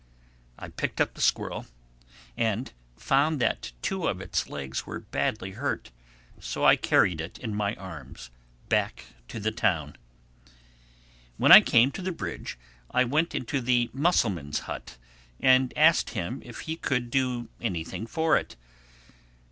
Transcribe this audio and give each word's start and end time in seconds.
I 0.57 0.69
picked 0.69 0.97
the 1.13 1.21
squirrel 1.21 1.59
up 1.59 1.65
and 2.35 2.73
found 2.95 3.39
that 3.39 3.71
two 3.83 4.07
of 4.07 4.19
its 4.19 4.49
legs 4.49 4.87
were 4.87 5.01
badly 5.01 5.51
hurt. 5.51 5.91
So 6.39 6.65
I 6.65 6.75
carried 6.75 7.21
it 7.21 7.37
in 7.37 7.53
my 7.53 7.75
arms 7.75 8.31
back 8.67 9.05
to 9.27 9.39
the 9.39 9.51
town. 9.51 9.95
When 11.37 11.51
I 11.51 11.61
came 11.61 11.91
to 11.91 12.01
the 12.01 12.11
bridge 12.11 12.57
I 12.89 13.03
went 13.03 13.35
into 13.35 13.61
the 13.61 13.91
mussel 13.93 14.31
man's 14.31 14.61
hut 14.61 14.97
and 15.39 15.71
asked 15.77 16.09
him 16.09 16.41
if 16.43 16.61
he 16.61 16.77
could 16.77 17.11
do 17.11 17.49
anything 17.61 18.07
for 18.07 18.35
it. 18.37 18.55